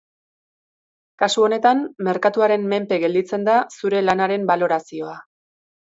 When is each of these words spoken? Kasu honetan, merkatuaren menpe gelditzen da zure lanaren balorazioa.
Kasu 1.23 1.43
honetan, 1.49 1.83
merkatuaren 2.09 2.65
menpe 2.73 3.01
gelditzen 3.07 3.47
da 3.51 3.59
zure 3.79 4.03
lanaren 4.07 4.49
balorazioa. 4.53 5.17